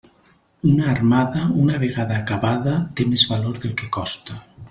Una 0.69 0.87
armada, 0.93 1.43
una 1.65 1.75
vegada 1.83 2.17
acabada, 2.23 2.75
té 3.01 3.07
més 3.13 3.27
valor 3.35 3.61
del 3.67 3.77
que 3.83 3.93
costa. 4.01 4.41